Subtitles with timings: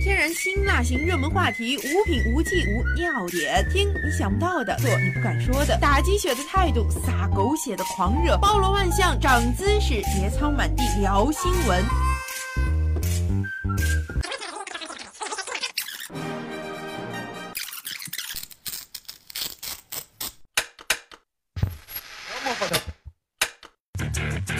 [0.00, 11.84] 天然辛辣型热门话题，无品无忌无尿点，听你想不到的，做你不敢说的，打鸡血的态度，撒狗血的狂热，包罗万象，长姿势，节操满地，聊新闻。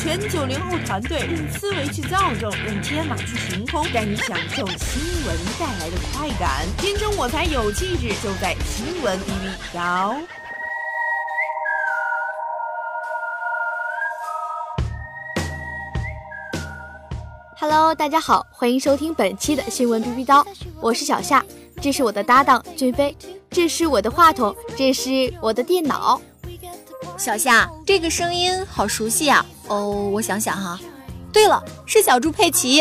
[0.08, 6.66] 全九零后团队用思维去造就，用天马去行空，带你享受新闻带来的快感。
[6.78, 10.16] 天生我材有气质，就在新闻 B B 摇。
[17.60, 20.42] Hello，大家好，欢迎收听本期的新闻 B B 刀，
[20.80, 21.44] 我是小夏，
[21.82, 23.14] 这是我的搭档俊飞，
[23.50, 26.18] 这是我的话筒，这是我的电脑。
[27.18, 29.44] 小夏，这个声音好熟悉啊！
[29.66, 30.78] 哦，我想想哈，
[31.32, 32.80] 对了，是小猪佩奇。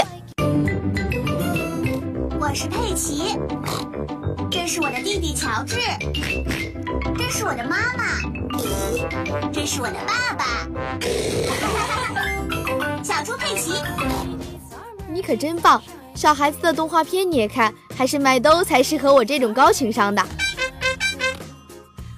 [2.40, 3.36] 我是佩奇，
[4.52, 5.77] 这是我的弟弟乔治，
[7.18, 8.04] 这是我的妈妈，
[9.52, 10.46] 这是我的爸爸。
[13.04, 13.74] 小猪佩奇，
[15.12, 15.82] 你可真棒！
[16.13, 20.24] 小孩子的动画片你也看，还是麦兜才适合我这种高情商的。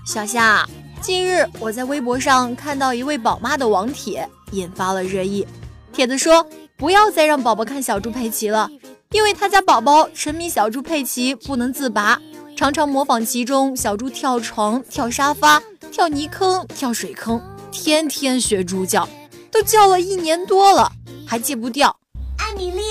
[0.06, 0.67] 小夏。
[1.02, 5.47] 近日，我在微博上看到一位宝妈的网帖，引发了热议。
[5.94, 6.45] 帖子说，
[6.78, 8.69] 不要再让宝宝看小猪佩奇了，
[9.11, 12.22] 因为他家宝宝沉迷小猪佩奇不能自拔，
[12.56, 17.41] 常常模仿其中小猪跳床、跳沙发、跳泥坑、跳水坑，
[17.72, 19.08] 天天学猪叫，
[19.50, 20.91] 都叫了一年多了，
[21.25, 21.95] 还戒不掉。
[22.38, 22.81] 艾米丽，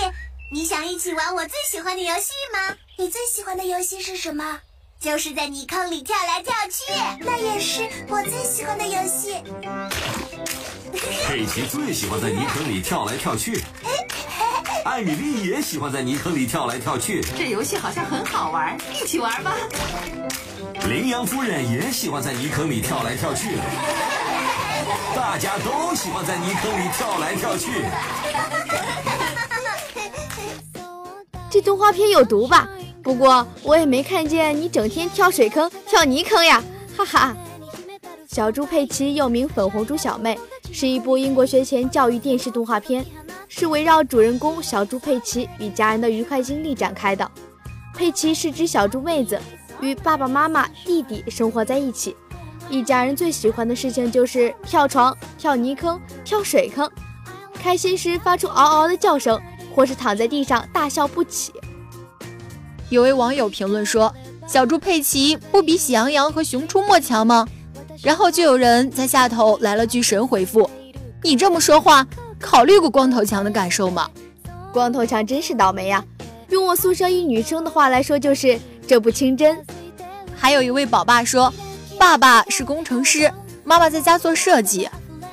[0.53, 2.75] 你想一起玩我最喜欢的游戏吗？
[2.97, 4.61] 你最喜欢的游戏是什么？
[5.01, 9.37] 就是在泥坑里跳来跳去，那也是我最喜欢的游戏。
[11.25, 13.63] 佩奇最喜欢在泥坑里跳来跳去，
[14.85, 17.23] 艾米丽也喜欢在泥坑里跳来跳去。
[17.39, 19.55] 这游戏好像很好玩，一起玩吧。
[20.89, 23.57] 羚羊夫人也喜欢在泥坑里跳来跳去，
[25.15, 27.84] 大家都喜欢在泥坑里跳来跳去。
[31.49, 32.69] 这动画片有毒吧？
[33.09, 36.63] 不过我也没看见你整天跳水坑、跳泥坑呀，
[36.95, 37.37] 哈哈！
[38.27, 40.39] 小猪佩奇又名粉红猪小妹，
[40.71, 43.03] 是一部英国学前教育电视动画片，
[43.49, 47.27] 是围绕主人公小猪佩奇与家人的愉快经历展开的。
[47.95, 49.41] 佩奇是只小猪妹子，
[49.81, 52.15] 与爸爸妈妈、弟弟生活在一起，
[52.69, 56.87] 一家人最喜欢的事情就是跳床、跳泥坑、跳水坑，
[57.55, 59.41] 开心时发出嗷嗷的叫声，
[59.75, 61.55] 或是躺在地上大笑不起。
[62.91, 64.15] 有位网友评论说
[64.49, 67.47] ：“小猪佩奇不比喜羊羊和熊出没强吗？”
[68.03, 70.69] 然后就有人在下头来了句神回复
[71.22, 72.06] ：“你这么说话，
[72.41, 74.09] 考虑过光头强的感受吗？”
[74.72, 76.04] 光头强真是倒霉呀！
[76.50, 79.59] 用我宿舍一女生的话来说，就是这不清真。
[80.34, 81.53] 还有一位宝爸说
[81.98, 83.31] ：“爸爸是工程师，
[83.65, 84.88] 妈妈在家做设计，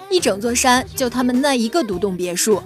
[0.09, 2.61] 一整座山就他们那一个独栋别墅。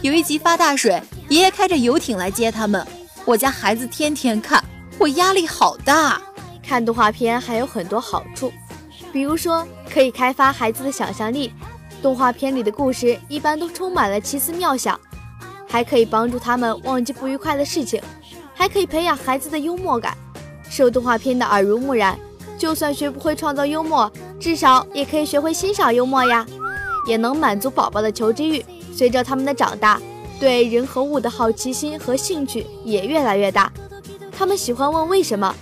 [0.00, 2.84] 有一集发大水，爷爷开着游艇来接他们。”
[3.24, 4.62] 我家孩子天天看，
[4.98, 6.20] 我压力好大。
[6.60, 8.52] 看动画片还有很多好处，
[9.12, 11.52] 比如说可以开发孩子的想象力。
[12.02, 14.98] 动画片里的故事一般都充满了奇思妙想，
[15.68, 18.02] 还可以帮助他们忘记不愉快的事情，
[18.54, 20.16] 还可以培养孩子的幽默感。
[20.68, 22.18] 受动画片的耳濡目染，
[22.58, 26.44] 就算学不会创造幽默，至少也可以学会欣赏幽默呀，
[27.06, 28.64] 也能满足宝宝的求知欲。
[28.92, 30.00] 随着他们的长大。
[30.42, 33.72] 对人和物的好奇心和兴趣也越来越大，
[34.36, 35.54] 他们喜欢问为什么，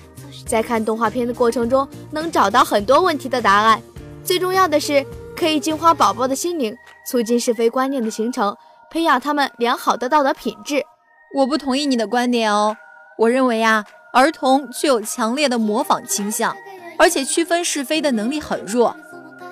[0.46, 3.82] 在看动画片的过程中能找到很多问题的答案。
[4.24, 5.04] 最重要的是，
[5.36, 6.74] 可以净化宝宝的心灵，
[7.06, 8.56] 促进是非观念的形成，
[8.90, 10.82] 培养他们良好的道德品质。
[11.34, 12.74] 我不同意你的观点哦，
[13.18, 16.56] 我认为呀，儿童具有强烈的模仿倾向，
[16.96, 18.96] 而且区分是非的能力很弱，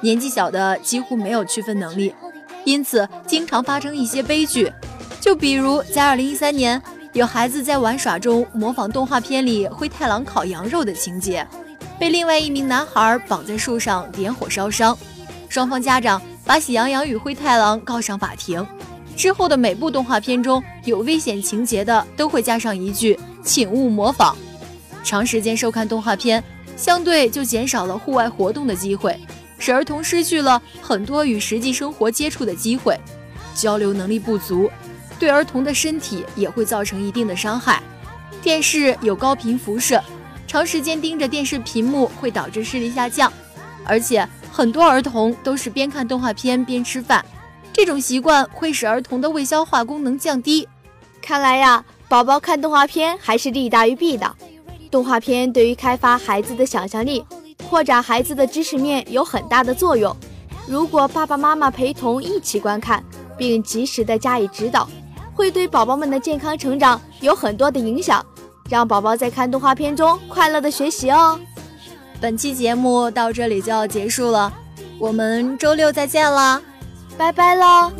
[0.00, 2.14] 年纪小的几乎没有区分能力，
[2.64, 4.72] 因此经常发生一些悲剧。
[5.20, 6.80] 就比如在二零一三年，
[7.12, 11.46] 有孩子在玩耍中模仿动画片里灰太狼烤羊肉的情节，
[11.98, 14.96] 被另外一名男孩绑在树上点火烧伤，
[15.48, 18.64] 双方家长把喜羊羊与灰太狼告上法庭。
[19.16, 24.36] 之后的每部动画片中有危险情节的，都会加上一句“请勿模仿”。
[25.02, 26.42] 长时间收看动画片，
[26.76, 29.18] 相对就减少了户外活动的机会，
[29.58, 32.96] 使儿童失去了很多与实际生活接触的机会，
[33.56, 34.70] 交流能力不足。
[35.18, 37.82] 对儿童的身体也会造成一定的伤害。
[38.40, 40.02] 电视有高频辐射，
[40.46, 43.32] 长时间盯着电视屏幕会导致视力下降，
[43.84, 47.24] 而且很多儿童都是边看动画片边吃饭，
[47.72, 50.66] 这种习惯会使儿童的胃消化功能降低。
[51.20, 54.34] 看来呀，宝宝看动画片还是利大于弊的。
[54.90, 57.22] 动画片对于开发孩子的想象力、
[57.68, 60.16] 扩展孩子的知识面有很大的作用。
[60.66, 63.04] 如果爸爸妈妈陪同一起观看，
[63.36, 64.88] 并及时的加以指导，
[65.38, 68.24] 会对宝宝们的健康成长有很多的影响。
[68.68, 71.38] 让宝宝在看动画片中快乐的学习哦。
[72.20, 74.52] 本期节目到这里就要结束了，
[74.98, 76.60] 我们周六再见啦，
[77.16, 77.92] 拜拜喽。